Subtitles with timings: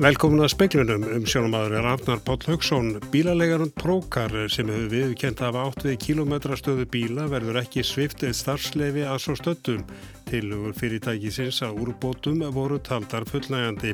[0.00, 2.86] Velkomin að speiklunum um sjónumadur er Arnar Páll Haugsson.
[3.12, 9.20] Bílalegarund Prókar sem hefur viðkent af átt við kilometrastöðu bíla verður ekki sviftið starfsleifi að
[9.26, 9.84] svo stöttum.
[10.30, 13.92] Tilugur fyrirtækisins að úrbótum voru taldar fullnægandi.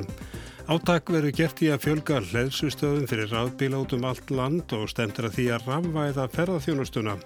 [0.71, 5.27] Áttak verður gert í að fjölga hleðsustöðum fyrir rafbíla út um allt land og stemtur
[5.27, 7.19] að því að rafvæða ferðarþjónustuna.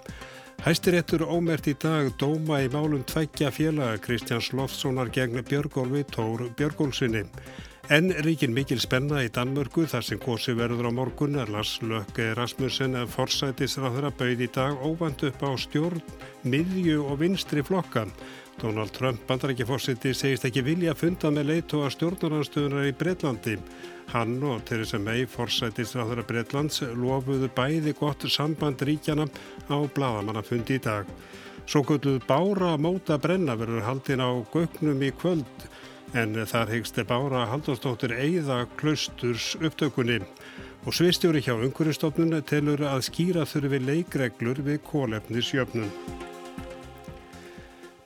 [0.66, 7.28] Hæstiréttur ómert í dag dóma í málum tveggja félaga Kristjáns Loftssonar gegn Björgólfi Tór Björgólfsinni.
[7.90, 12.28] En ríkin mikil spenna í Danmörku þar sem kosi verður á morgun er Lars Lökke
[12.38, 16.04] Rasmussen að forsætisráður að bauð í dag óvand upp á stjórn,
[16.46, 18.14] miðju og vinstri flokkan.
[18.62, 23.58] Donald Trump bandarækjaforsiti segist ekki vilja að funda með leitu að stjórnaranstöðunar í Breitlandi.
[24.14, 29.26] Hann og Theresa May, forsætisráðara Breitlands, lofuðu bæði gott samband ríkjana
[29.66, 31.10] á bladamannafundi í dag.
[31.66, 35.66] Svo gölluð Bára móta brenna verður haldin á gögnum í kvöld
[36.18, 40.18] en þar hegst Bára Haldurstóttir eigða klausturs upptökunni
[40.84, 45.90] og svistjóri hjá Unguristofnun telur að skýra þurfi leikreglur við kólefnisjöfnun.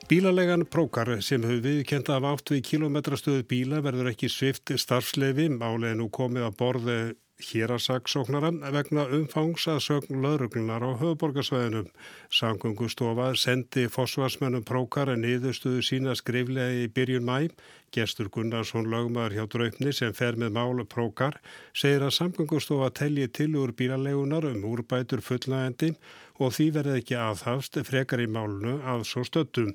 [0.07, 5.97] Bílalegan Prókar sem hefur viðkenda af átt við kilometrastöðu bíla verður ekki svift starfsleifi, álega
[5.99, 6.99] nú komið að borði
[7.37, 11.89] hérasaksóknara vegna umfangs að sögn lauruglunar á höfuborgarsvæðinum.
[12.33, 17.49] Sangungustofa sendi fósvarsmennum Prókar en niðurstuðu sína skriflega í byrjun mæ.
[17.93, 21.37] Gestur Gunnarsson lögmaður hjá draupni sem fer með málu Prókar
[21.77, 25.93] segir að samgungustofa telji til úr bílalegunar um úrbætur fullnægandi
[26.41, 29.71] og því verði ekki aðhafst frekar í málunu að svo stöttum.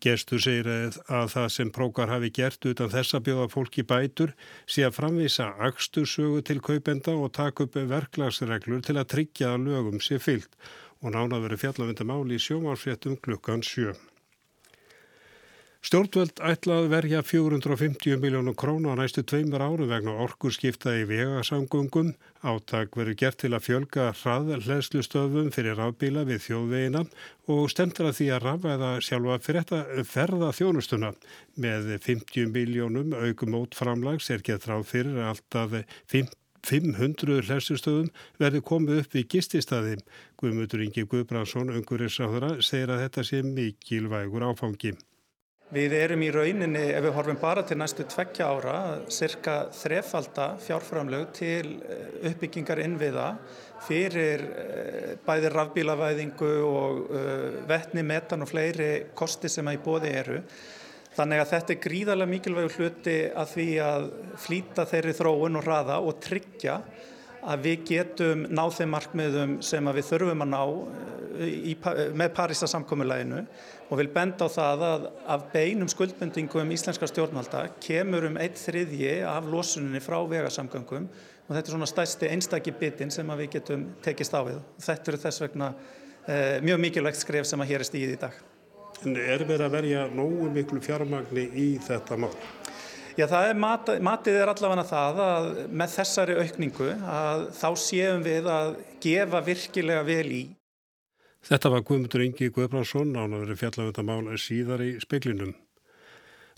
[0.00, 4.32] Gestur segir að það sem prókar hafi gert utan þess að bjóða fólki bætur
[4.64, 10.00] sé að framvisa axtursögu til kaupenda og taka upp verklagsreglur til að tryggja að lögum
[10.00, 10.56] sé fyllt
[11.00, 13.92] og nána verið fjallavendamáli í sjómarfréttum klukkan sjö.
[15.80, 22.10] Stjórnvöld ætlað verja 450 miljónum krónu á næstu tveimur áru vegna orkurskipta í vegasangungum.
[22.44, 27.06] Áttak verður gert til að fjölga hrað hlæslustöfum fyrir rafbíla við þjóðvegina
[27.56, 31.14] og stemtur að því að rafæða sjálfa fyrir ferða þjónustuna.
[31.56, 35.80] Með 50 miljónum aukum mótframlags er gett ráð fyrir alltaf
[36.12, 39.96] 500 hlæslustöfum verður komið upp í gististæði.
[40.36, 44.98] Guðmutur Ingi Guðbrandsson, ungurissáðura, segir að þetta sé mikilvægur áfangi.
[45.70, 51.28] Við erum í rauninni, ef við horfum bara til næstu tveggja ára, cirka þrefalda fjárframlög
[51.36, 53.28] til eh, uppbyggingar innviða
[53.86, 60.10] fyrir eh, bæði rafbílavæðingu og eh, vettni, metan og fleiri kosti sem að í bóði
[60.24, 60.40] eru.
[61.14, 64.10] Þannig að þetta er gríðarlega mikilvægur hluti að því að
[64.42, 66.80] flýta þeirri þróun og raða og tryggja
[67.40, 70.62] að við getum náð þeim markmiðum sem við þurfum að ná
[71.40, 71.74] í,
[72.16, 73.40] með Parísa samkomiðlæginu
[73.90, 79.20] og vil benda á það að af beinum skuldbendingum íslenska stjórnvalda kemur um eitt þriðji
[79.28, 81.08] af losuninni frá vegasamgöngum
[81.50, 84.60] og þetta er svona stæsti einstakki bitin sem við getum tekist á við.
[84.84, 85.72] Þetta eru þess vegna
[86.26, 88.40] eh, mjög mikilvægt skref sem að hér er stíð í dag.
[89.00, 92.34] En er verið að verja nógu miklu fjármagni í þetta mál?
[93.20, 98.46] Já, er mat, matið er allavega það að með þessari aukningu að þá séum við
[98.48, 98.68] að
[99.04, 100.44] gefa virkilega vel í.
[101.44, 105.52] Þetta var Guðmundur Ingi Guðbrandsson án að vera fjallaföndamál síðar í speklinum.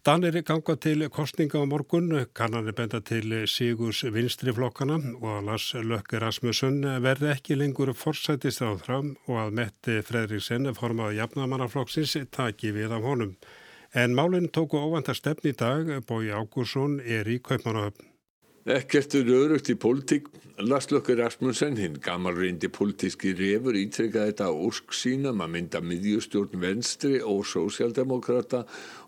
[0.07, 6.19] Danir ganga til kostninga á morgun, kannanir benda til Sigurs vinstriflokkana og að Lars Lökke
[6.23, 12.95] Rasmussen verði ekki lengur forsætist á þram og að Mette Fredriksen formaði jafnamannaflokksins taki við
[12.99, 13.35] af honum.
[13.93, 18.07] En málinn tóku óvanda stefn í dag, Bói Ágúrsson er í Kaupmannahöfn.
[18.73, 20.31] Ekkert er örugt í pólitík.
[20.65, 26.63] Lastlökkur Rasmussen, hinn gammal reyndi pólitíski refur, ítrekkaði þetta á úrsk sínum að mynda miðjustjórn
[26.63, 28.63] venstri og sósjaldemokrata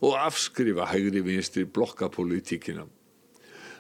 [0.04, 2.84] og afskrifa hægri vinstri blokkapolítíkina.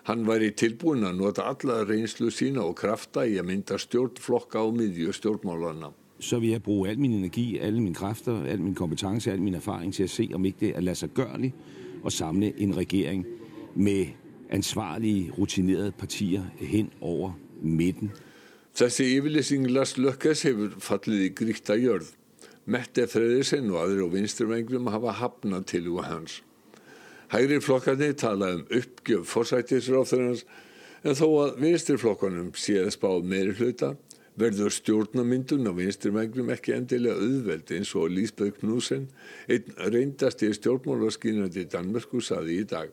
[0.08, 4.78] Hann væri tilbúin að nota alla reynslu sína og krafta í að mynda stjórnflokka og
[4.80, 5.92] miðjustjórnmálana.
[6.24, 9.54] Så vil jeg bruge al min energi, alle mine kræfter, al min kompetence, al min
[9.54, 11.54] erfaring til at se, om ikke det er lade sig gørligt
[12.06, 13.26] at samle en regering
[13.74, 14.06] med
[14.50, 17.32] ansvarlige, rutinerede partier hen over
[17.62, 18.10] midten.
[18.74, 22.08] Þessi yfirlýsing Lars Lökkes hefur fallið í gríkta jörð.
[22.64, 26.40] Mette Freyðisen og aðri og vinstrumvenglum hafa hafnað til úr hans.
[27.32, 30.46] Hægri flokkarni tala um uppgjöf forsættisráþurins
[31.04, 33.92] en þó að vinstriflokkanum séð spáð meiri hluta
[34.40, 39.08] verður stjórnamyndun á vinstrumvenglum ekki endilega auðveld eins og Lísbjörg Knúsen,
[39.48, 42.90] einn reyndasti stjórnmálarskínandi Danmörku saði í dag.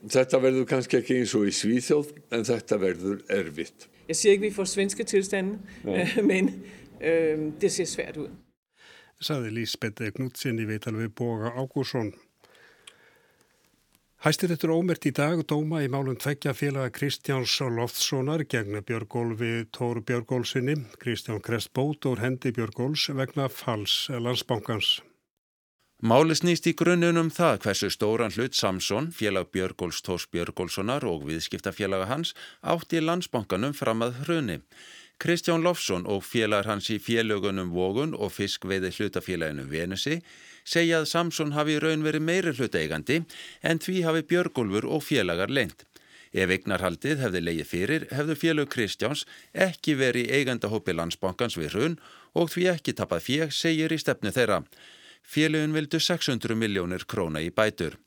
[0.00, 3.88] Þetta verður kannski ekki eins og í Svíþjóð en þetta verður erfitt.
[4.08, 6.06] Jeg siger ikke, vi får svenske tilstanden, ja.
[6.30, 6.54] men
[7.00, 8.30] øh, det ser svært ud.
[9.20, 12.14] Saði Lísbeth Knudsen í veital við Boga Ágúrsson.
[14.20, 20.74] Hæstirettur ómert í dag dóma í málum tveggja félaga Kristjáns Loftssonar gegn Björgólfi Tór Björgólsinni,
[21.00, 24.98] Kristján Krestbót og hendi Björgóls vegna fals landsbankans.
[26.04, 32.12] Máli snýst í grunnunum það hversu stóran hlut Samson, félag Björgóls Tórs Björgólssonar og viðskiptafélaga
[32.12, 34.60] hans átti í landsbankanum fram að hruni.
[35.20, 40.16] Kristján Lofsson og félagar hans í félögunum Vogun og fiskveiði hlutafélaginu Venusi
[40.64, 43.18] segja að Samson hafi raun verið meiri hlutaeigandi
[43.60, 45.84] en því hafi Björgólfur og félagar leint.
[46.32, 52.00] Ef eignarhaldið hefði leiði fyrir hefðu félög Kristjáns ekki verið eigandahópi landsbankans við hrun
[52.32, 54.62] og því ekki tapað fjeg segir í stefnu þeirra.
[55.20, 58.00] Félögun vildu 600 miljónir króna í bætur.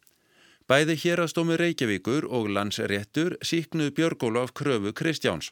[0.73, 5.51] Bæði hérastómi Reykjavíkur og landsréttur síknuð Björgóla af kröfu Kristjáns.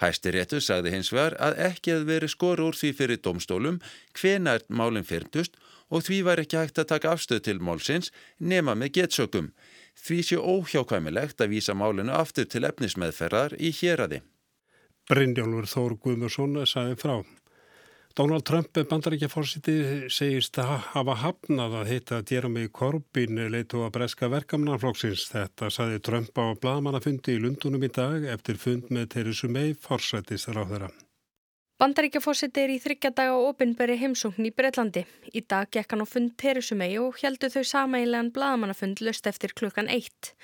[0.00, 3.82] Hæstiréttur sagði hins vegar að ekki hefði verið skor úr því fyrir domstólum
[4.16, 5.60] hvenært málinn fyrndust
[5.92, 8.08] og því var ekki hægt að taka afstöð til málsins
[8.38, 9.52] nema með getsökum.
[9.92, 14.22] Því sé óhjákvæmilegt að vísa málinu aftur til efnismeðferðar í héradi.
[15.12, 17.18] Brynjólfur Þór Guðmursson sagði frá.
[18.14, 19.74] Donald Trump, bandaríkjafórsiti,
[20.12, 25.30] segist að hafa hafnað að heita Jeremy Corbyn leitu að breska verkamnarflokksins.
[25.32, 30.60] Þetta saði Trump á bladamannafundi í Lundunum í dag eftir fund með Theresa May, forsættistar
[30.60, 30.90] á þeirra.
[31.80, 35.06] Bandaríkjafórsiti er í þryggjadaga og opinberi heimsókn í Breitlandi.
[35.32, 39.56] Í dag gekk hann á fund Theresa May og heldu þau samægilegan bladamannafund löst eftir
[39.56, 40.34] klukkan eitt.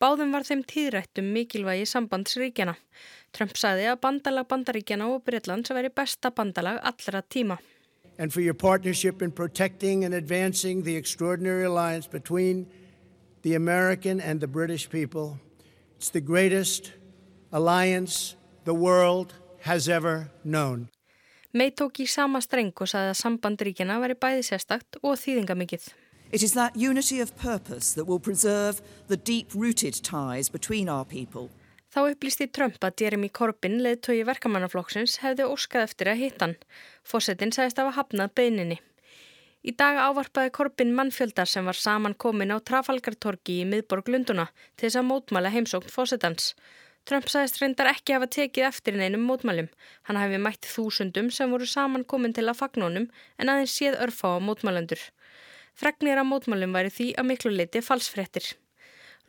[0.00, 2.72] Báðum var þeim tíðrættum mikilvægi sambandsríkjana.
[3.36, 7.58] Trump saði að bandalag bandaríkjana og Breitlands veri besta bandalag allra tíma.
[8.18, 12.66] And for your partnership in protecting and advancing the extraordinary alliance between
[13.42, 15.38] the American and the British people.
[15.96, 16.92] It's the greatest
[17.52, 20.88] alliance the world has ever known.
[21.52, 25.90] May tók í sama streng og saði að sambandríkjana veri bæði sérstakt og þýðingamikið.
[26.32, 31.50] It is that unity of purpose that will preserve the deep-rooted ties between our people.
[31.90, 36.54] Þá upplýsti Trump að Jeremy Corbyn, leðtói verkamannaflokksins, hefði óskað eftir að hitta hann.
[37.02, 38.78] Fossettinn sagðist að hafa hafnað beininni.
[39.66, 44.46] Í dag ávarpaði Corbyn mannfjöldar sem var saman komin á Trafalgartorgi í miðborg Lunduna
[44.76, 46.54] til þess að mótmæla heimsókn Fossettans.
[47.10, 49.66] Trump sagðist reyndar ekki hafa tekið eftir neinum mótmælum.
[50.06, 54.38] Hann hafi mætt þúsundum sem voru saman komin til að fagnónum en aðeins séð örfá
[54.38, 55.02] á mótmælendur.
[55.74, 58.50] Fregnir að mótmælum væri því að miklu leiti falsfrettir.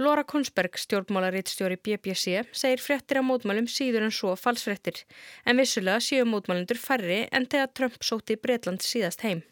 [0.01, 5.03] Laura Konsberg, stjórnmálarittstjóri BBC, segir frettir að mótmælum síður en svo falsfrettir,
[5.45, 9.43] en vissulega séu mótmælendur færri en þegar Trump sóti Breitland síðast heim.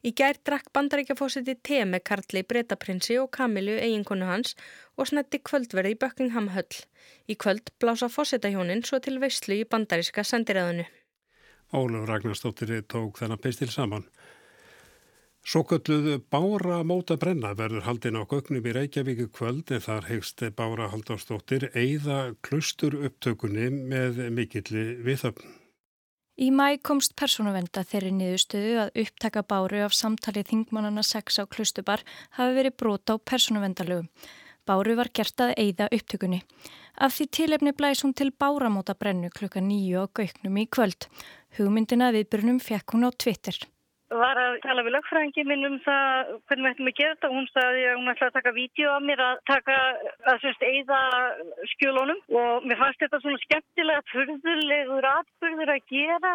[0.00, 4.54] Í gær drakk bandaríkjafósiti te með Karli Breitaprinsi og Kamilu eiginkonu hans
[4.96, 6.78] og snetti kvöldverði í Buckingham Höll.
[7.28, 10.86] Í kvöld blása fósitahjónin svo til veyslu í bandaríska sendiræðinu.
[11.76, 14.08] Óluf Ragnarstóttir tók þennan pistil saman.
[15.40, 20.44] Svo kölluð Bára móta brenna verður haldin á gögnum í Reykjavíku kvöld en þar hegst
[20.56, 25.48] Bára Haldarsdóttir eigða klustur upptökunni með mikilli viðöfn.
[26.40, 32.04] Í mæ komst persónuvenda þeirri niðurstöðu að upptaka Báru af samtalið þingmannana 6 á klustubar
[32.36, 34.12] hafi verið brota á persónuvendalögum.
[34.68, 36.44] Báru var gert að eigða upptökunni.
[37.00, 41.08] Af því tilefni blæs hún til Báramóta brennu klukka nýju á gögnum í kvöld.
[41.56, 43.56] Hugmyndina viðbyrnum fekk hún á Twitter
[44.10, 47.34] var að tala við lögfræðingi minn um það hvernig við ættum að gera þetta og
[47.36, 49.76] hún staði að hún ætlaði að taka vídeo af mér að taka
[50.32, 51.00] að sérst eigða
[51.74, 52.22] skjölunum.
[52.40, 56.34] Og mér fannst þetta svona skemmtilega fyrðulegur atbyrður að gera.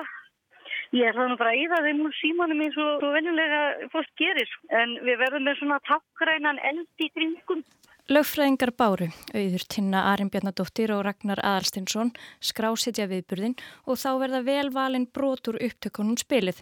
[0.96, 4.56] Ég ætlaði nú bara að eigða þeim úr símanum eins og venjulega fórst gerir.
[4.72, 7.66] En við verðum með svona takkrænan eld í kringum
[8.06, 13.56] Lögfræðingar Báru, auður Tinna Arimbjarnadóttir og Ragnar Aðalstinsson skrásitja viðburðin
[13.90, 16.60] og þá verða velvalin brotur upptökunum spilið.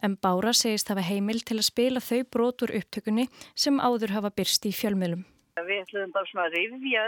[0.00, 4.70] En Bára segist hafa heimil til að spila þau brotur upptökunni sem áður hafa byrst
[4.70, 5.26] í fjölmiðlum.
[5.68, 7.04] Við ætlum bara svona að rifja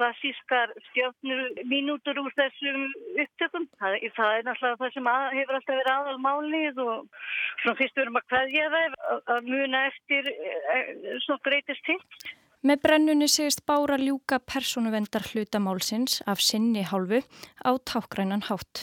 [0.00, 2.82] klassískar stjórnur mínútur úr þessum
[3.26, 3.68] upptökum.
[3.76, 7.22] Það, það er náttúrulega það sem að, hefur alltaf verið aðalmálið og
[7.60, 9.00] svona fyrst verum að hvaðja það
[9.36, 10.92] að muna eftir eh,
[11.28, 12.30] svona breytist hitt.
[12.66, 17.20] Með brennunni segist Bára ljúka persónuvendar hlutamálsins af sinni hálfu
[17.62, 18.82] á tákgrænan hátt.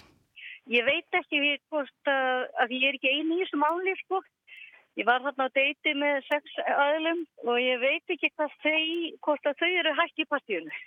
[0.72, 4.22] Ég veit ekki hvort að, að ég er ekki eini í þessu máli sko.
[4.96, 8.48] Ég var þarna á deiti með sex aðlum og ég veit ekki þau,
[9.28, 10.80] hvort að þau eru hægt í partíunum.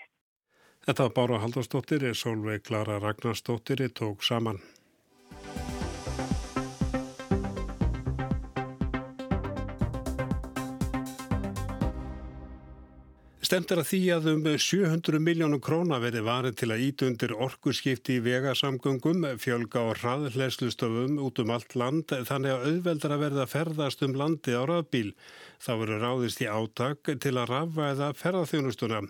[0.88, 4.62] Þetta var Bára Haldarsdóttir, Solveig Klara Ragnarsdóttir tók saman.
[13.48, 17.30] Stemt er að því að um 700 miljónum króna verði varið til að íta undir
[17.32, 23.46] orkurskipti í vegasamgöngum, fjölga og hraðhleslustofum út um allt land þannig að auðveldar að verða
[23.48, 25.14] ferðast um landi á rafbíl.
[25.64, 29.00] Þá verður ráðist í átak til að rafvæða ferðarþjónustuna.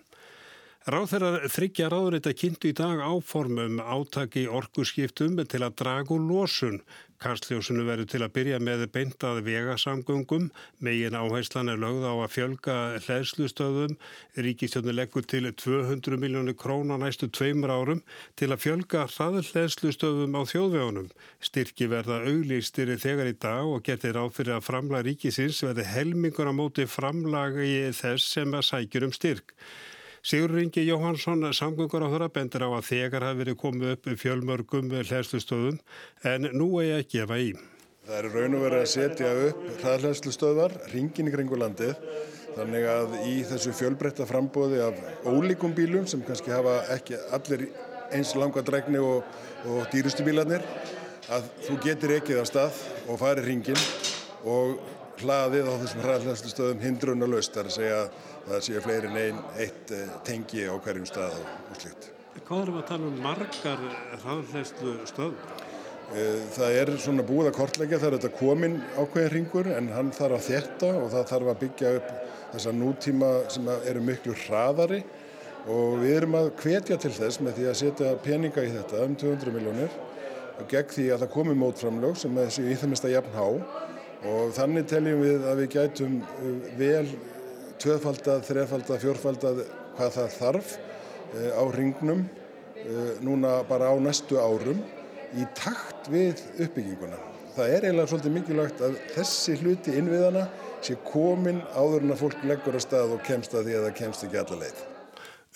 [0.89, 6.79] Ráþeirar þryggja ráðurita kynntu í dag áformum átaki orkuskiptum til að dragu losun.
[7.21, 10.47] Kastljósunu verður til að byrja með beintað vegasamgöngum,
[10.81, 13.99] megin áherslan er lögð á að fjölga hlæðslustöðum,
[14.47, 18.01] ríkistjónu leggur til 200 miljónu króna næstu tveimur árum
[18.41, 21.13] til að fjölga hraðhlæðslustöðum á þjóðvegunum.
[21.45, 26.57] Styrki verða auglýstir þegar í dag og getur áfyrir að framlag ríkisins verði helmingur á
[26.57, 29.53] móti framlagi þess sem að sækjur um styrk.
[30.23, 34.89] Sigur Ringi Jóhansson, samgöngur á þeirra, bendur á að þegar hafi verið komið upp fjölmörgum
[34.99, 35.79] hlæðslustöðum
[36.27, 37.53] en nú er ég að gefa í.
[38.09, 41.95] Það er raun og verið að setja upp hlæðslustöðvar, ringin í kringu landið,
[42.57, 44.99] þannig að í þessu fjölbreytta frambóði af
[45.29, 47.69] ólíkum bílum sem kannski hafa ekki allir
[48.11, 49.23] eins langa dregni og,
[49.71, 50.65] og dýrustu bílarnir,
[51.31, 53.87] að þú getur ekkið á stað og farið ringin
[54.49, 54.81] og
[55.23, 59.41] hlaðið á þessum hraðhlæðslustöðum hindruna löst, þar að segja að það séu fleiri en einn
[59.61, 62.11] eitt eh, tengi á hverjum stað og slikt.
[62.47, 63.83] Hvað erum við að tala um margar
[64.23, 65.39] hraðhlæðslu stöð?
[66.09, 70.13] Eh, það er svona búið að kortleggja það er þetta komin ákveðin ringur en hann
[70.17, 72.13] þarf að þetta og það þarf að byggja upp
[72.55, 75.03] þessa nútíma sem eru miklu hraðari
[75.69, 79.19] og við erum að hvetja til þess með því að setja peninga í þetta um
[79.21, 79.99] 200 miljónir
[80.59, 83.47] og gegn því að það komi mótframlög sem þessi í það mista jafn há
[84.29, 87.05] og þannig teljum við að við gætum eh, vel
[87.83, 89.63] tvöfaldað, þrefaldað, fjórfaldað
[89.97, 94.83] hvað það þarf uh, á ringnum uh, núna bara á næstu árum
[95.37, 97.19] í takt við uppbygginguna.
[97.57, 100.47] Það er eiginlega svolítið mikilvægt að þessi hluti innviðana
[100.85, 103.99] sé komin áður en að fólk leggur að stað og kemst að því að það
[104.03, 104.87] kemst ekki alla leið.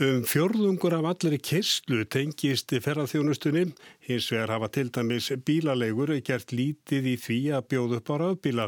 [0.00, 3.66] Um fjörðungur af allir kesslu tengist ferðarþjónustunni,
[4.08, 8.66] hins vegar hafa til dæmis bílalegur gert lítið í því að bjóða upp á rafbíla.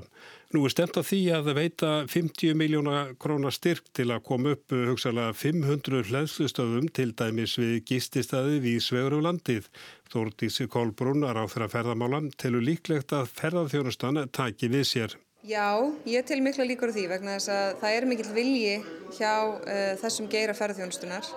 [0.52, 4.76] Nú er stemt að því að veita 50 miljóna krónar styrk til að koma upp
[4.76, 9.72] hugsalega 500 hlæðslustöðum til dæmis við gististæði við svegur um landið.
[10.12, 15.16] Þórtísi Kolbrún á þeirra ferðamálan telur líklegt að ferðarþjónustan taki við sér.
[15.44, 15.76] Já,
[16.08, 18.76] ég tel mikla líkur á því vegna þess að það er mikill vilji
[19.12, 21.28] hjá uh, þessum geira ferðarþjónustunar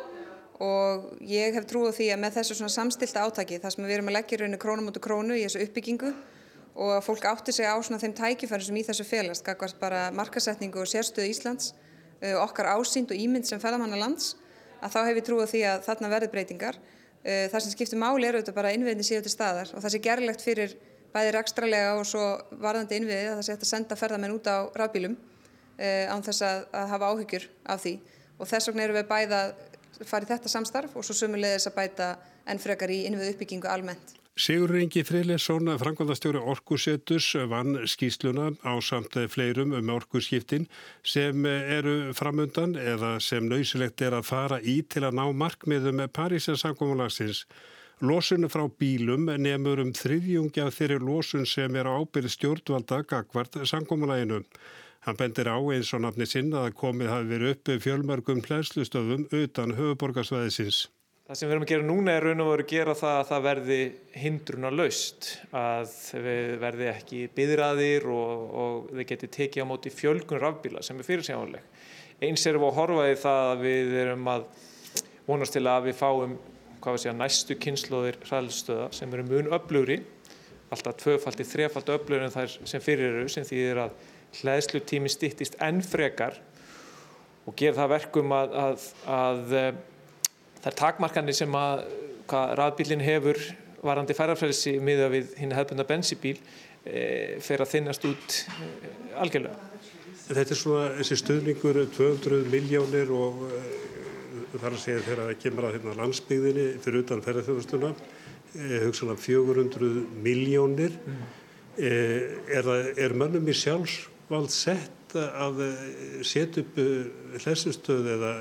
[0.63, 3.97] og ég hef trú á því að með þessu svona samstilta átaki þar sem við
[3.97, 6.13] erum að leggja rauninu krónum og krónu í þessu uppbyggingu
[6.79, 10.07] og að fólk átti sig á svona þeim tækifæri sem í þessu félast, kakvart bara
[10.15, 11.73] markasetningu og sérstöðu Íslands,
[12.23, 14.37] uh, okkar ásýnd og ímynd sem ferðamanna lands,
[14.79, 16.79] að þá hef ég trú á því að þarna verði breytingar.
[17.27, 20.07] Uh, það sem skiptir máli er auðvitað bara innviðinni síðu til staðar og það sé
[20.07, 20.77] gerlegt fyrir
[21.13, 22.25] bæði rækstralega og svo
[22.61, 25.17] varðandi innviði að það sé hægt að senda ferðamenn út á rafbílum
[25.77, 27.95] eh, án þess að, að hafa áhyggjur af því
[28.37, 29.41] og þess vegna eru við bæða
[30.05, 32.13] farið þetta samstarf og svo sumulegis að bæta
[32.47, 34.17] enn frekar í innviðu uppbyggingu almennt.
[34.37, 40.67] Sigur Ingi Friðlesson, frangvandastjóri Orkusetus, vann skýsluna á samt fleirum um orkuskiptin
[41.01, 46.59] sem eru framundan eða sem nöysilegt er að fara í til að ná markmiðum Parísar
[46.61, 47.47] samkómulagsins.
[47.97, 53.55] Lósunum frá bílum nefnur um þriðjungi af þeirri lósun sem er á ábyrð stjórnvalda gagvart
[53.65, 54.43] sangkomulæginu.
[55.01, 59.73] Hann bendir á eins og nafni sinna að komið hafi verið uppi fjölmörgum hlæslustöðum utan
[59.79, 60.91] höfuborgarsvæðisins.
[61.25, 63.29] Það sem við erum að gera núna er raun og veru að gera það að
[63.31, 63.77] það verði
[64.21, 65.95] hindruna laust, að
[66.27, 71.09] við verði ekki byðraðir og, og við geti tekið á móti fjölgun rafbíla sem er
[71.09, 71.65] fyrirsjáðanleg.
[72.29, 74.45] Eins erum við að horfa í það að við erum að
[75.25, 76.37] vonast til að við fáum
[76.83, 80.01] segja, næstu kynnslóðir hraðlustöða sem eru mun öflugri,
[80.71, 83.97] alltaf tvöfaldi, þrefaldi öflugri en þær sem fyrir eru sem þýðir að
[84.41, 86.37] hlæðslu tími stittist enn frekar
[87.47, 89.69] og ger það verkum að, að, að eh,
[90.65, 91.85] þær takmarkanir sem að
[92.59, 93.39] rafbílinn hefur
[93.85, 96.35] varandi færarfrelsi miða við hinn hefðbunda bensibíl
[96.83, 98.91] e, fer að þinnast út e,
[99.21, 99.69] algjörlega.
[100.27, 103.45] Þetta er svona þessi stöðningur 200 miljónir og
[104.53, 109.89] þar að segja þegar það kemur að hérna, landsbyggðinni fyrir utan ferðarþjóðustuna eh, hugsaðan 400
[110.23, 111.25] miljónir mm.
[111.77, 117.11] eh, er, er mönnum í sjálfsvald sett að eh, setja upp eh,
[117.43, 118.31] hlæsustöð eða,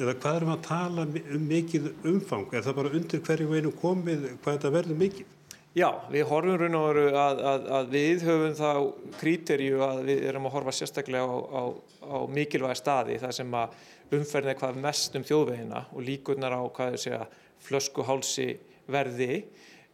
[0.00, 4.26] eða hvað erum að tala um mikið umfang er það bara undir hverju einu komið
[4.42, 5.36] hvað þetta verður mikið?
[5.70, 8.70] Já, við horfum raun og veru að, að, að við höfum þá
[9.20, 11.62] kríterju að við erum að horfa sérstaklega á, á,
[12.10, 13.76] á mikilvægi staði þar sem að
[14.18, 17.20] umferðin er hvað mest um þjóðvegina og líkurnar á hvað þau segja
[17.68, 18.48] flöskuhálsi
[18.90, 19.44] verði.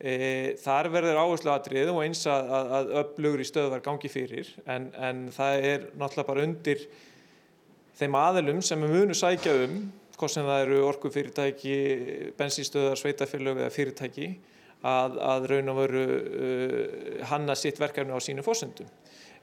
[0.00, 0.16] E,
[0.64, 4.90] þar verður áherslu aðrið og eins að, að öflugur í stöðu var gangi fyrir en,
[4.96, 6.82] en það er náttúrulega bara undir
[7.96, 9.78] þeim aðelum sem við munum sækja um,
[10.16, 11.78] hvort sem það eru orkufyrirtæki,
[12.36, 14.34] bensínstöðar, sveitafélög eða fyrirtæki,
[14.84, 16.78] að, að raun og veru uh,
[17.30, 18.88] hanna sitt verkefni á sínu fósendum.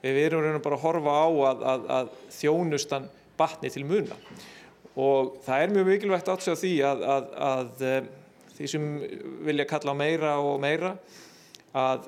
[0.04, 4.18] Við erum raun og bara að horfa á að, að, að þjónustan batni til muna
[4.94, 8.04] og það er mjög mikilvægt sér því að eh,
[8.54, 8.84] því sem
[9.46, 10.94] vilja kalla meira og meira
[11.74, 12.06] að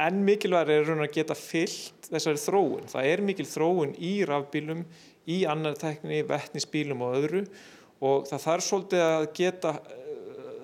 [0.00, 2.88] enn mikilvæg er raun að geta fyllt þessari þróun.
[2.90, 4.82] Það er mikil þróun í rafbílum,
[5.30, 7.44] í annar tekni, vettnisbílum og öðru
[8.02, 9.74] og það þarf svolítið að geta,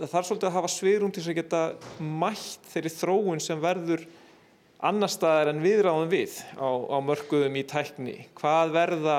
[0.00, 1.62] það þarf svolítið að hafa svirum til að geta
[2.02, 4.04] mætt þeirri þróun sem verður
[4.84, 8.16] annar staðar en viðráðum við á, á mörguðum í tækni.
[8.36, 9.16] Hvað verða,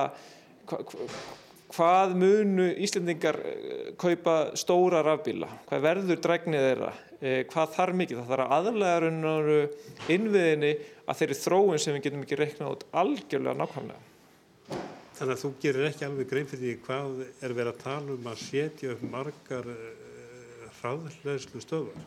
[0.69, 0.93] hvað,
[1.73, 5.49] hvað munu Íslendingar eh, kaupa stóra rafbíla?
[5.69, 6.91] Hvað verður dregnið þeirra?
[7.17, 8.21] Eh, hvað þarf mikið?
[8.21, 9.53] Það þarf aðlæðarunnur
[10.13, 10.75] innviðinni
[11.07, 14.03] að þeirri þróun sem við getum ekki reiknað át algjörlega nákvæmlega.
[15.17, 18.27] Þannig að þú gerir ekki alveg grein fyrir því hvað er verið að tala um
[18.29, 19.69] að setja upp margar
[20.87, 22.03] hraðlegslu stöðar?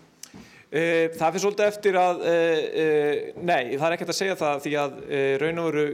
[0.71, 4.75] Uh, það fyrir svolítið eftir að, uh, nei, það er ekkert að segja það því
[4.81, 5.01] að
[5.43, 5.87] raun og veru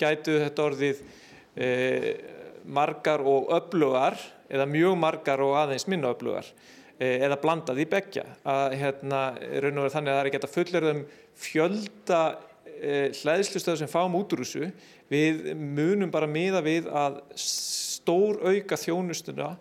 [0.00, 1.02] gætu þetta orðið
[2.72, 4.14] margar og öflugar
[4.48, 6.46] eða mjög margar og aðeins minna öflugar
[6.96, 10.54] eða blandað í begja að hérna raun og veru þannig að það er ekki að
[10.54, 11.02] fullera um
[11.42, 12.22] fjölda
[13.20, 14.70] hlæðslustöðu sem fáum út úr þessu
[15.12, 19.52] við munum bara miða við að stór auka þjónustuna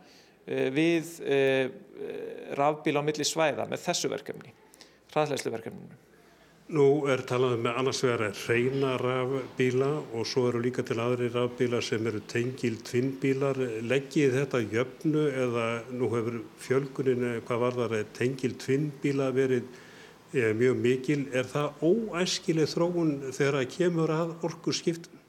[0.48, 1.10] við
[2.58, 4.56] rafbíla á milli svæða með þessu verkefni,
[5.14, 6.00] hraðlegslu verkefninu.
[6.72, 11.82] Nú er talað með annars vegar reyna rafbíla og svo eru líka til aðri rafbíla
[11.84, 13.58] sem eru tengil tvinnbílar.
[13.84, 19.66] Leggið þetta jöfnu eða nú hefur fjölguninu hvað var það tengil tvinnbíla verið
[20.32, 21.26] eh, mjög mikil.
[21.36, 25.20] Er það óæskileg þróun þegar það kemur að orku skiptum?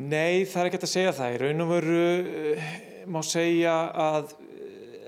[0.00, 1.36] Nei, það er ekki að segja það.
[1.36, 2.00] Í raun og veru
[3.10, 4.32] má segja að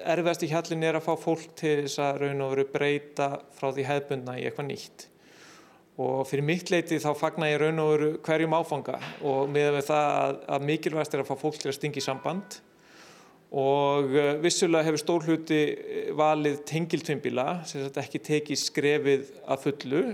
[0.05, 3.71] erfiðast í hjallin er að fá fólk til þess að raun og veru breyta frá
[3.71, 5.07] því hefðbundna í eitthvað nýtt.
[6.05, 10.07] Og fyrir mitt leiti þá fagnar ég raun og veru hverjum áfanga og með það
[10.11, 12.59] að, að mikilvægast er að fá fólk til að stingi samband.
[13.55, 19.67] Og eh, vissulega hefur stór hluti eh, valið tengiltvimbila sem þetta ekki tekið skrefið að
[19.69, 20.05] fullu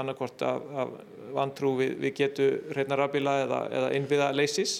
[0.00, 0.94] annarkort af, af
[1.36, 4.78] vantrú við, við getu reyna rafbíla eða, eða innviða leysis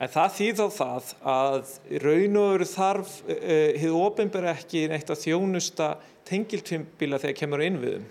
[0.00, 5.10] En það þýð á það að raun og veru þarf, hefur uh, ofinbæri ekki neitt
[5.12, 5.90] að þjónusta
[6.30, 8.06] tengiltvimbíla þegar kemur inn við um.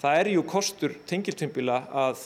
[0.00, 2.24] Það er jú kostur tengiltvimbíla að,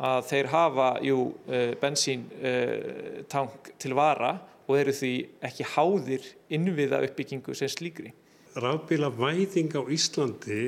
[0.00, 4.32] að þeir hafa jú uh, bensíntank uh, til vara
[4.70, 5.12] og eru því
[5.50, 8.14] ekki háðir innviða uppbyggingu sem slíkri.
[8.50, 10.62] Rafbíla væðing á Íslandi,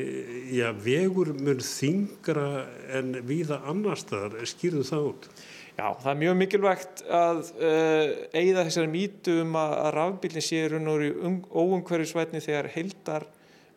[0.55, 5.27] já, vegur mun þingra en viða annar staðar, skýrðu það út?
[5.73, 10.61] Já, það er mjög mikilvægt að uh, eigða þessari mítu um að, að rafbílinn sé
[10.69, 13.25] raun og um, óumhverjusvætni þegar heildar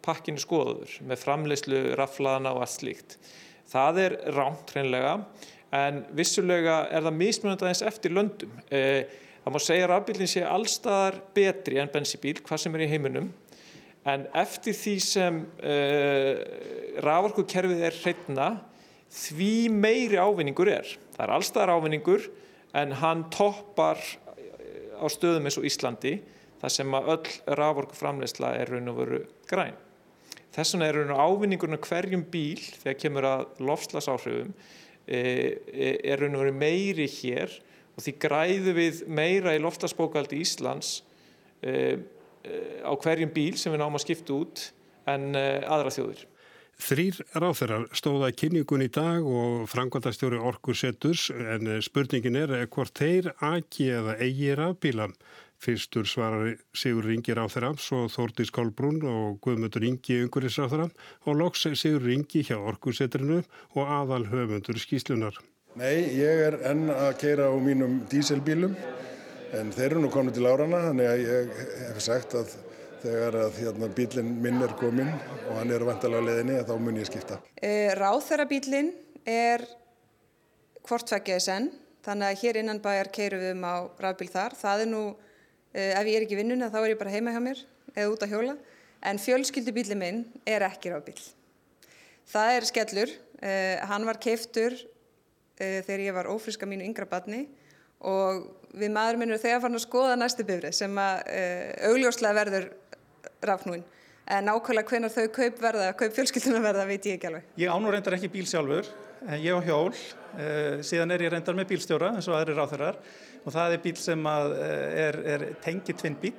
[0.06, 3.16] pakkinu skoður með framleyslu, raflaðana og allt slíkt.
[3.72, 5.16] Það er ránt hreinlega
[5.76, 8.60] en vissulega er það mismunandi aðeins eftir löndum.
[8.68, 9.08] Uh,
[9.46, 13.32] það má segja að rafbílinn sé allstaðar betri en bensibíl, hvað sem er í heiminum
[14.06, 16.34] en eftir því sem uh,
[17.06, 18.50] raforkukerfið er hreitna
[19.16, 20.90] því meiri ávinningur er.
[21.16, 22.28] Það er allstaðar ávinningur
[22.76, 24.00] en hann toppar
[24.36, 26.18] eh, á stöðum eins og Íslandi
[26.62, 29.78] þar sem að öll raforku framleysla er raun og veru græn.
[30.56, 36.20] Þess vegna er raun og ávinningurinn hverjum bíl þegar kemur að lofslasáhrifum eh, eh, er
[36.22, 37.56] raun og veru meiri hér
[37.96, 40.98] og því græðu við meira í lofslagsbókaldi Íslands
[41.66, 44.66] á hverjum bíl sem við náum að skipta út
[45.10, 46.26] en aðra þjóðir.
[46.76, 53.32] Þrýr ráþeirar stóða kynningun í dag og frangvandastjóri Orkur Setturs en spurningin er hvort þeir
[53.40, 55.08] aki eða eigi rafbíla.
[55.56, 60.90] Fyrstur svarar Sigur Ringi ráþeira, svo Þórtís Kolbrún og Guðmundur Ingi Unguris ráþeira
[61.26, 63.40] og loks Sigur Ringi hjá Orkur Settrinu
[63.74, 65.40] og aðal höfundur skýslunar.
[65.80, 68.76] Nei, ég er enn að keira á mínum díselbílum
[69.56, 71.58] en þeir eru nú komið til árana þannig að ég
[71.88, 72.54] hef sagt að
[73.06, 77.10] þegar að hérna, bílinn minn er komin og hann er vantalega leðinni þá mun ég
[77.10, 77.40] skipta.
[77.62, 78.92] E, Ráþærabílinn
[79.30, 79.66] er
[80.86, 81.70] hvortfækjaði senn
[82.06, 84.58] þannig að hér innan bæjar keirum við um á rafbíl þar.
[84.58, 85.04] Það er nú,
[85.74, 87.62] e, ef ég er ekki vinnuna þá er ég bara heima hjá mér
[87.94, 88.56] eða út á hjóla
[89.06, 91.20] en fjölskyldubílinn minn er ekki rafbíl.
[92.32, 93.52] Það er skellur, e,
[93.86, 94.78] hann var keiftur
[95.56, 97.46] þegar ég var ófriska mínu yngra badni
[98.04, 98.42] og
[98.76, 101.22] við maður minnum þegar fann að skoða næstu bifrið sem að
[101.88, 102.66] augljóslega verður
[103.50, 103.86] rafnúin
[104.26, 107.50] En nákvæmlega hvenar þau kaup verða, kaup fjölskylduna verða, veit ég ekki alveg.
[107.62, 108.88] Ég ánur reyndar ekki bíl sjálfur,
[109.38, 112.98] ég á hjól, uh, síðan er ég reyndar með bílstjóra eins og aðri ráþurar
[113.46, 116.34] og það er bíl sem er, er tengitvinn bíl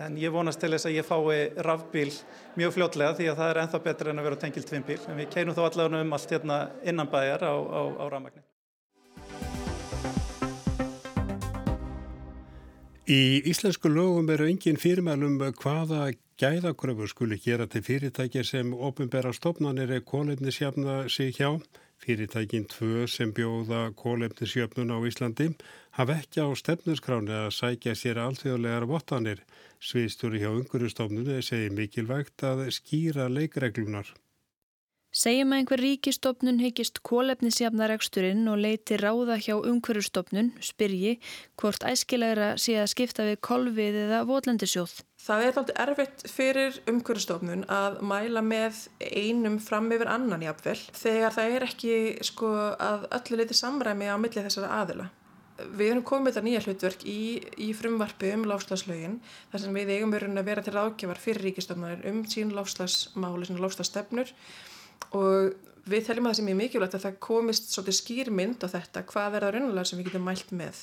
[0.00, 2.08] en ég vonast til þess að ég fái rafbíl
[2.56, 5.30] mjög fljótlega því að það er enþá betur en að vera tengilt tvinnbíl en við
[5.32, 8.44] keirum þó allavega um allt hérna innan bæjar á, á, á rafmagni.
[13.06, 19.92] Í íslensku lögum eru engin fyrirmælum hvaða gæðakröfur skuli gera til fyrirtækja sem ofinbæra stopnarnir
[19.96, 21.56] er kólefnisjafna sig hjá.
[22.04, 25.48] Fyrirtækinn tvö sem bjóða kólefnisjöfnun á Íslandi
[25.96, 29.40] hafa ekki á stefnusgráni að sækja sér alþjóðlegar vottanir.
[29.80, 34.12] Sviðstjóri hjá Ungurustofnunni segir mikilvægt að skýra leikreglunar.
[35.16, 41.14] Segjum að einhver ríkistofnun heikist kólefnisjafnaregsturinn og leiti ráða hjá umhverjustofnun, spyrji
[41.56, 44.92] hvort æskilegra sé að skipta við kolvið eða votlendisjóð.
[45.24, 51.38] Það er alltaf erfitt fyrir umhverjustofnun að mæla með einum fram yfir annan jafnvel þegar
[51.38, 51.96] það er ekki
[52.28, 55.08] sko, að öllu leiti samræmi á milli þessara aðila.
[55.56, 57.20] Við erum komið þetta nýja hlutverk í,
[57.64, 62.04] í frumvarfi um láfslagslögin þar sem við eigum verið að vera til ráðgjafar fyrir ríkistofnunir
[62.12, 64.36] um sín láfslagsmáli, sín láfslagsstefnur
[65.16, 65.54] og
[65.86, 69.38] við teljum að það sem er mikilvægt að það komist svolítið skýrmynd á þetta hvað
[69.38, 70.82] er það raunulega sem við getum mælt með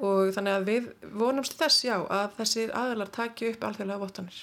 [0.00, 0.88] og þannig að við
[1.20, 4.38] vonumst þess já að þessir aðalar taki upp alþjóðlega vottanir.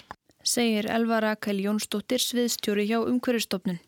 [0.48, 3.80] Segir Elva Rakel Jónsdóttir sviðstjóri hjá umhverjastofnun.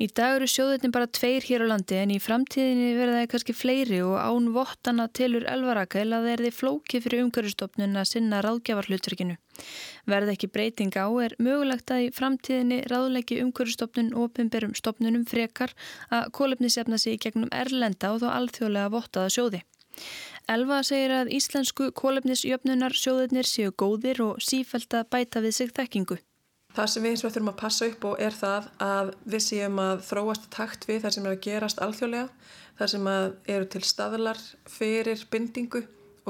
[0.00, 3.54] Í dag eru sjóðutin bara tveir hér á landi en í framtíðinni verða það kannski
[3.56, 8.40] fleiri og án vottana tilur elvarakel að það er því flókið fyrir umhverjastofnun að sinna
[8.46, 9.36] ráðgjafarhlutverkinu.
[10.08, 15.76] Verða ekki breyting á er mögulegt að í framtíðinni ráðleiki umhverjastofnun og opimberum stofnunum frekar
[16.08, 19.64] að kólefnisefna sig gegnum erlenda og þó alþjóðlega vottaða sjóði.
[20.48, 26.16] Elva segir að íslensku kólefnisjöfnunar sjóðunir séu góðir og sífælt að bæta við sig þekkingu.
[26.72, 29.80] Það sem við eins og þurfum að passa upp og er það að við séum
[29.82, 32.28] að þróast takt við þar sem er að gerast alþjóðlega,
[32.78, 33.08] þar sem
[33.54, 34.40] eru til staðlar
[34.72, 35.82] fyrir bindingu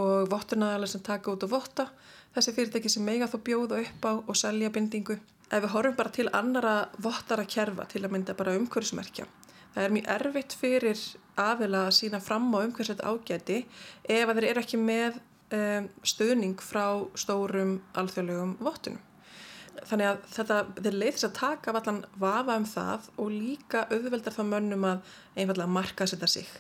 [0.03, 1.87] og vottunadalar sem taka út og votta,
[2.35, 5.21] þessi fyrirtæki sem eiga þá bjóða upp á og selja bindingu.
[5.53, 6.75] Ef við horfum bara til annara
[7.07, 9.29] vottara kerfa til að mynda bara umhverfismerkja,
[9.77, 11.07] það er mjög erfitt fyrir
[11.39, 13.63] aðila að sína fram á umhverfisett ágæti
[14.11, 15.23] ef að þeir eru ekki með
[15.55, 19.12] um, stuðning frá stórum alþjóðlegum vottunum
[19.89, 20.59] þannig að þetta
[20.89, 25.17] er leið þess að taka allan vafa um það og líka auðveldar það mönnum að
[25.37, 26.53] einfallega marka setja sig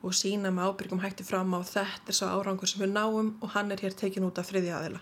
[0.00, 3.52] og sína með ábyrgum hætti fram á þetta er svo árangur sem við náum og
[3.54, 5.00] hann er hér tekin út af þriðja aðila.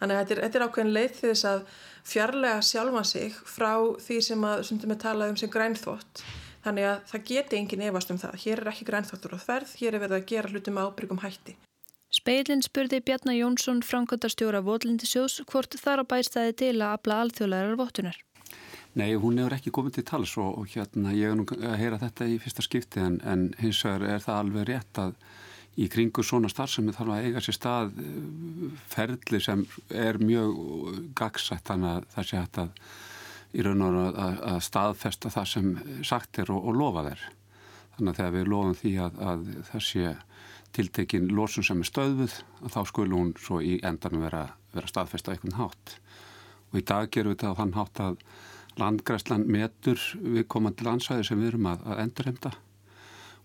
[0.00, 1.66] Þannig að þetta er, þetta er ákveðin leið til þess að
[2.12, 3.72] fjarlæga sjálfa sig frá
[4.06, 6.24] því sem að, sem við talaðum sem grænþvott.
[6.64, 8.40] Þannig að það geti engin efast um það.
[8.46, 11.58] Hér er ekki grænþvottur á þverð, hér er verið að gera hlutum ábyrgum hætti.
[12.22, 18.18] Speilin spurði Bjarnar Jónsson framkvæmdarstjóra Vótlindisjós hvort þar á bæstæði til að afla alþjóðlegar vottunar.
[18.94, 21.98] Nei, hún hefur ekki komið til tals og, og hérna ég er nú að heyra
[21.98, 25.18] þetta í fyrsta skipti en, en hins vegar er það alveg rétt að
[25.82, 30.56] í kringu svona starfsemi þarf að eiga sér stað eh, ferli sem er mjög
[31.18, 32.74] gagsætt þannig að það sé hægt að
[33.52, 35.72] í raun og að, að staðfesta það sem
[36.06, 37.30] sagt er og, og lofa þeir.
[37.96, 40.12] Þannig að þegar við lofum því að, að það sé
[40.76, 42.38] tiltekin lósun sem er stöðuð
[42.72, 45.96] þá skulle hún svo í endanum vera, vera staðfest á einhvern hátt.
[46.72, 48.20] Og í dag gerum við þetta á þann hátt að
[48.80, 52.52] landgræslan metur við komandi landsvæði sem við erum að, að endurhemda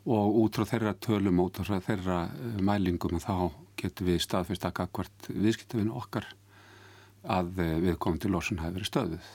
[0.07, 4.85] og út frá þeirra tölum út frá þeirra eh, mælingum þá getum við staðfest að
[4.95, 6.29] hvert viðskiptafinu okkar
[7.27, 9.33] að eh, við komum til lósun hafi verið stöðuð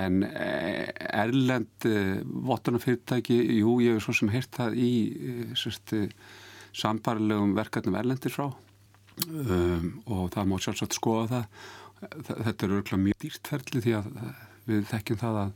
[0.00, 0.86] en eh,
[1.18, 1.88] erlend
[2.46, 4.92] vottunarfyrirtæki, jú ég hef svo sem heirt það í
[5.58, 6.04] sérstu
[6.76, 8.50] sambarlegum verkefnum erlendir frá.
[9.28, 11.64] Um, og það má sjálfsagt skoða það.
[12.28, 14.06] Þetta er örgulega mjög dýrtferðli því að
[14.70, 15.50] við þekkjum það að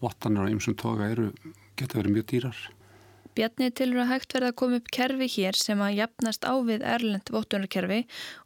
[0.00, 1.30] vottanar á ymsum toga eru,
[1.78, 2.60] geta verið mjög dýrar.
[3.34, 6.82] Bjarni tilur að hægt verða að koma upp kerfi hér sem að jafnast á við
[6.82, 8.00] erlend vottunarkerfi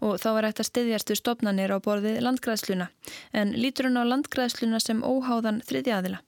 [0.04, 2.90] og þá hægt að styðjastu stopnarnir á borðið landgræðsluna.
[3.32, 6.20] En lítur hún á landgræðsluna sem óháðan þriðjaðila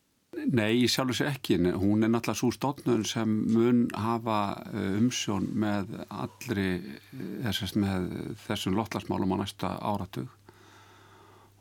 [0.46, 1.56] Nei, ég sjálfur sér ekki.
[1.59, 8.11] Hún er náttúrulega svo stofnun sem mun hafa eh, umsjón með allri eh, þessast með
[8.44, 10.30] þessum lotlarsmálum á næsta áratug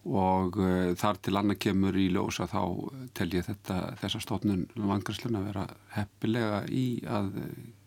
[0.05, 2.61] og uh, þar til annað kemur í ljósa þá
[3.17, 5.63] tel ég þetta þessa stofnun vangræslun að vera
[5.95, 7.31] heppilega í að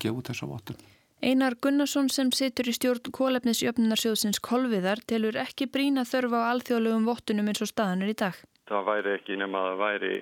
[0.03, 0.81] gefa þessa votun.
[1.23, 7.51] Einar Gunnarsson sem situr í stjórn kólefnisjöfnunarsjóðsins Kolviðar telur ekki brína þörfa á alþjóðlegum vottunum
[7.51, 8.35] eins og staðanur í dag.
[8.71, 10.13] Það væri ekki nema að það væri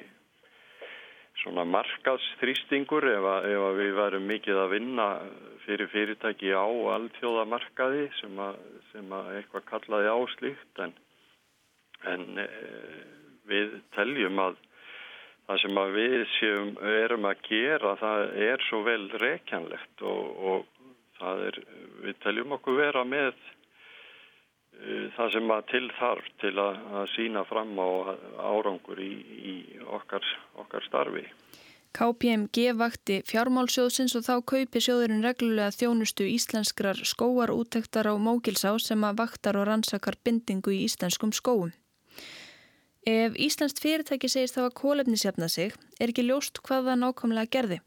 [1.46, 5.06] svona markaðsþrýstingur ef, ef við verum mikið að vinna
[5.62, 8.58] fyrir fyrirtæki á alþjóðamarkaði sem að,
[8.90, 10.94] sem að eitthvað kallaði áslíkt en,
[12.10, 13.02] en uh,
[13.46, 14.58] við teljum að
[15.46, 16.72] það sem að við séum,
[17.06, 21.60] erum að gera það er svo vel reykjanlegt og, og er,
[22.02, 23.38] við teljum okkur vera með
[25.16, 27.88] það sem að til þarf til að, að sína fram á
[28.50, 29.12] árangur í,
[29.52, 29.54] í
[29.98, 30.24] okkar,
[30.62, 31.24] okkar starfi.
[31.96, 39.00] KPMG vakti fjármálsjóðsins og þá kaupi sjóðurinn reglulega þjónustu íslenskrar skóar úttektar á Mógilsá sem
[39.08, 41.72] að vaktar og rannsakar bindingu í íslenskum skóum.
[43.06, 47.78] Ef Íslandst fyrirtæki segist þá að kólefnisjafna sig er ekki ljóst hvað það nákvæmlega gerði.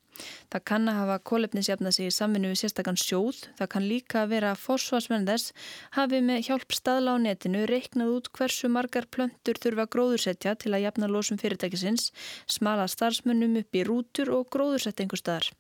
[0.54, 3.44] Það kann að hafa kólefnisjafna sig í samvinnu við sérstakann sjóð.
[3.60, 5.54] Það kann líka að vera að fósfarsmenn þess
[5.98, 10.86] hafi með hjálp staðla á netinu reiknað út hversu margar plöntur þurfa gróðursetja til að
[10.88, 12.12] jafna losum fyrirtækisins,
[12.48, 15.52] smala starfsmönnum upp í rútur og gróðursett einhver staðar.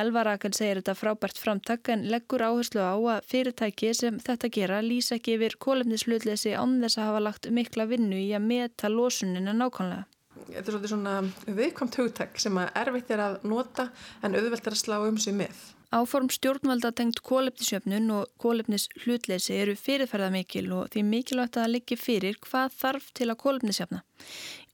[0.00, 5.18] Elvarakal segir þetta frábært framtak en leggur áherslu á að fyrirtæki sem þetta gera lýsa
[5.18, 10.06] ekki yfir kólefnislutleysi án þess að hafa lagt mikla vinnu í að meta losunina nákvæmlega.
[10.50, 13.90] Þetta er svolítið svona viðkvæmt hugtak sem að erfitt er að nota
[14.22, 15.60] en auðvelt er að slá um sig með.
[15.90, 21.72] Áform stjórnvalda tengt kólefnisjöfnun og kólefnis hlutleysi eru fyrirferða mikil og því mikilvægt að það
[21.72, 23.98] liggi fyrir hvað þarf til að kólefnisjöfna.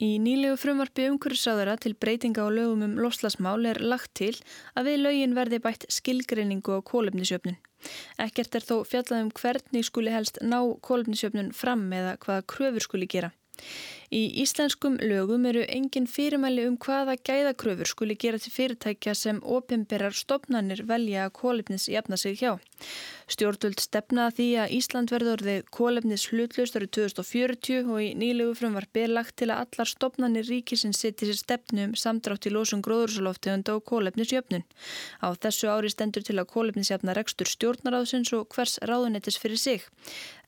[0.05, 4.35] Í nýlegu frumvarfi umhverfisáðara til breytinga á lögum um loslasmál er lagt til
[4.77, 7.57] að við lögin verði bætt skilgreiningu á kólefnisjöfnun.
[8.21, 13.09] Ekkert er þó fjallað um hvernig skuli helst ná kólefnisjöfnun fram eða hvaða kröfur skuli
[13.09, 13.33] gera.
[14.15, 20.15] Í íslenskum lögum eru engin fyrirmæli um hvaða gæðakröfur skuli gera til fyrirtækja sem ofinberar
[20.15, 22.55] stopnarnir velja að kólefnis jafna sig hjá.
[23.27, 29.03] Stjórnvöld stefna því að Ísland verður orðið kólefnis hlutlaust árið 2040 og í nýlegu frumvarfi
[29.03, 33.73] er lagt til að allar stopnarnir ríkisins setja sér stefnu um samdrátt í losum gróðursaloftegund
[33.75, 34.63] og kólefnisjöfnun.
[35.19, 39.91] Á þessu ári stendur til að kólefnisjafna rekstur stjórnaráðsins og hvers ráðunettis fyrir sig.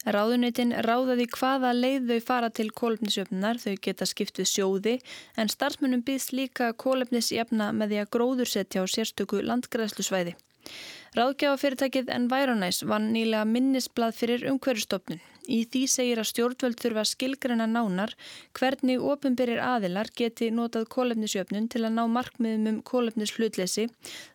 [0.07, 4.93] Ráðuneytin ráðaði hvaða leið þau fara til kólefnisjöfnunar, þau geta skipt við sjóði
[5.35, 10.37] en starfsmunum býðst líka kólefnisjafna með því að gróðursetja á sérstöku landgræðslusvæði.
[11.19, 15.19] Ráðgjafafyrirtækið Environise vann nýlega minnisblad fyrir umhverjastofnun.
[15.49, 18.13] Í því segir að stjórnvöld þurfa að skilgrena nánar
[18.59, 23.87] hvernig ofinberir aðilar geti notað kólefnisjöfnun til að ná markmiðum um kólefnis hlutleysi.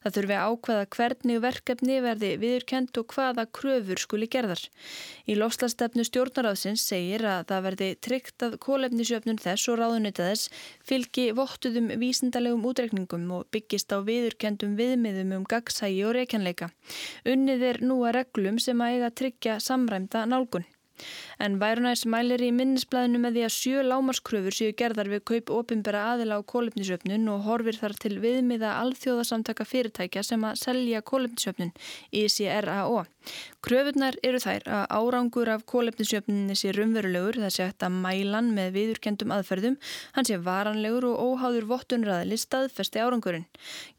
[0.01, 4.63] Það þurfi að ákvaða hvernig verkefni verði viðurkend og hvaða kröfur skuli gerðar.
[5.29, 10.49] Í lofslastefnu stjórnaráðsins segir að það verði tryggt að kólefnisjöfnun þess og ráðunita þess
[10.81, 16.73] fylgi vottuðum vísindalegum útrekningum og byggist á viðurkendum viðmiðum um gagsægi og reykjanleika.
[17.29, 20.65] Unnið er nú að reglum sem að eiga tryggja samræmda nálgun.
[21.43, 26.03] En Værunæs mælir í minnisblæðinu með því að sjö lámarskröfur séu gerðar við kaup opimbera
[26.13, 31.73] aðila á kólefnisjöfnun og horfir þar til viðmiða alþjóðasamtaka fyrirtækja sem að selja kólefnisjöfnun
[32.11, 33.03] í CRAO.
[33.63, 39.31] Kröfunar eru þær að árangur af kólefnisjöfnunni sé rumverulegur þess að þetta mælan með viðurkendum
[39.35, 39.77] aðferðum,
[40.17, 43.45] hann sé varanlegur og óháður vottunræðili staðfesti árangurinn.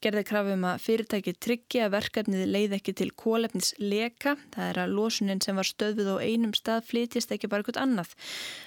[0.05, 5.41] Gerði krafum að fyrirtæki tryggi að verkefnið leið ekki til kólefnisleka, það er að losunin
[5.45, 8.13] sem var stöðuð á einum stað flytjast ekki bara eitthvað annað.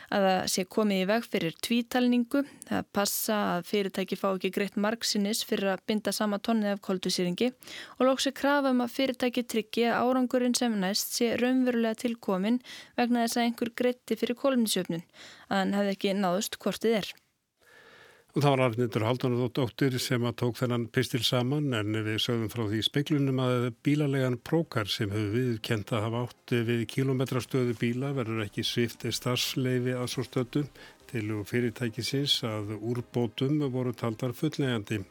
[0.07, 4.77] Að það sé komið í veg fyrir tvítalningu, það passa að fyrirtæki fá ekki greitt
[4.79, 7.49] margsinnis fyrir að binda sama tonnið af koldusýringi
[7.97, 12.61] og lóks er krafa um að fyrirtæki tryggi að árangurinn sem næst sé raunverulega tilkomin
[12.95, 15.05] vegna þess að einhver greitti fyrir kólumnisjöfnun,
[15.49, 17.15] að hann hefði ekki náðust hvortið er.
[18.37, 22.67] Og það var Arnindur Haldunadóttir sem að tók þennan pistil saman en við sögum frá
[22.69, 28.43] því speiklunum að bílalegan prókar sem hefur viðkent að hafa átt við kilometrastöðu bíla verður
[28.45, 30.63] ekki svift starfsleifi að svo stötu
[31.09, 35.01] til fyrirtækisins að úrbótum voru taldar fullnegandi.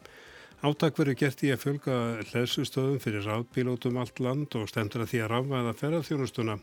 [0.65, 1.95] Átak verður gert í að fjölga
[2.31, 6.55] hlæsustöðum fyrir rafbílótum allt land og stendur að því að rafvæða ferðarþjónustuna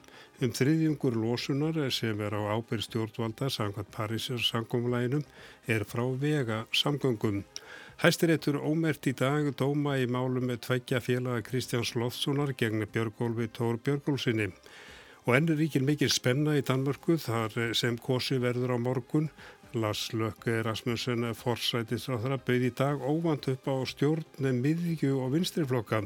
[0.42, 5.22] um þriðjungur losunar sem er á ábyrg stjórnvalda sangvað Parísar samgónglæginum
[5.70, 7.44] er frá vega samgöngum.
[8.02, 13.52] Hæstir eittur ómert í dag dóma í málum með tveggja félaga Kristjáns Loftssonar gegn Björgólfi
[13.54, 14.50] Tór Björgólfsinni.
[15.30, 19.30] Og ennur ríkir mikil spenna í Danmörku þar sem kosi verður á morgun
[19.76, 26.04] Lars Lökke Rasmussen forsætisráþara bauð í dag óvand upp á stjórn miðvíkju og vinstriflokka.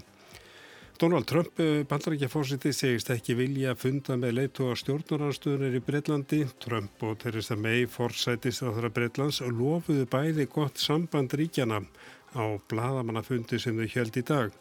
[0.97, 6.39] Donald Trump, eh, bandarækjafórsiti, segist ekki vilja að funda með leitu á stjórnaranstöðunir í Breitlandi.
[6.59, 11.85] Trump og Theresa May, forsætisráþara Breitlands, lofuðu bæði gott samband ríkjana
[12.33, 14.51] á bladamannafundi sem þau held í dag.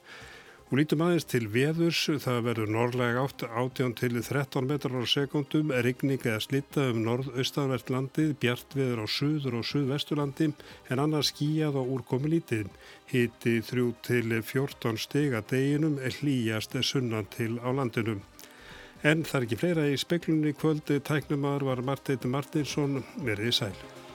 [0.66, 5.68] Hún lítum aðeins til veðurs, það verður norðlega átt átján til 13 metrar á sekundum,
[5.70, 10.48] rigning eða slitta um norðaustanvert landið, bjart veður á suður og suðvesturlandi
[10.90, 12.72] en annars skíjað og úrkomi lítið.
[13.12, 18.24] Hiti 3 til 14 steg að deginum hlýjast sunnan til á landinum.
[19.06, 24.05] En það er ekki fleira í speklunni kvöldi tæknumar var Marteit Martinsson verið sæl.